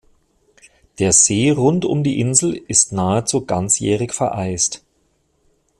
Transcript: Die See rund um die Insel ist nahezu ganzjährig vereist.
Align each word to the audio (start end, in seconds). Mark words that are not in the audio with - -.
Die 0.97 1.11
See 1.11 1.51
rund 1.51 1.85
um 1.85 2.03
die 2.03 2.19
Insel 2.19 2.55
ist 2.67 2.91
nahezu 2.91 3.45
ganzjährig 3.45 4.13
vereist. 4.13 4.83